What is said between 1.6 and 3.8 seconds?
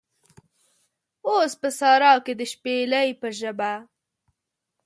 په سارا کې د شپیلۍ په ژبه